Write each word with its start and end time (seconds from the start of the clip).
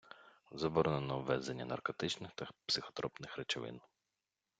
Заборонено 0.51 1.19
ввезення 1.19 1.65
наркотичних 1.65 2.31
та 2.35 2.49
психотропних 2.65 3.37
речовин. 3.37 3.81